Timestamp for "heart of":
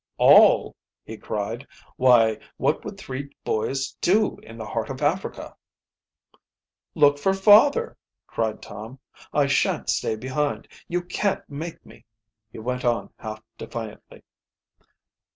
4.65-5.03